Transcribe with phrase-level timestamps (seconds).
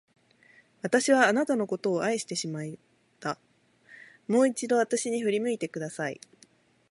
[0.81, 2.79] 私はあなたのことを愛していまし
[3.19, 3.37] た。
[4.27, 6.19] もう一度、私に振り向いてください。